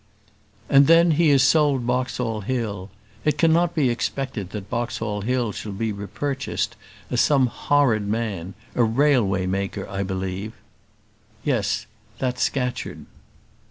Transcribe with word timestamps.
"And 0.67 0.87
then, 0.87 1.11
he 1.11 1.29
has 1.29 1.43
sold 1.43 1.85
Boxall 1.85 2.41
Hill. 2.41 2.89
It 3.23 3.37
cannot 3.37 3.75
be 3.75 3.91
expected 3.91 4.49
that 4.49 4.67
Boxall 4.67 5.21
Hill 5.21 5.51
shall 5.51 5.73
be 5.73 5.91
repurchased, 5.91 6.75
as 7.11 7.21
some 7.21 7.45
horrid 7.45 8.07
man, 8.07 8.55
a 8.73 8.83
railway 8.83 9.45
maker, 9.45 9.87
I 9.87 10.01
believe" 10.01 10.53
"Yes; 11.43 11.85
that's 12.17 12.41
Scatcherd." 12.41 13.05